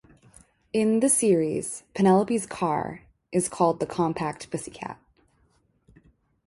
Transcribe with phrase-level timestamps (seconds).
[0.73, 4.99] In the series, Penelope's car is called the "Compact Pussycat".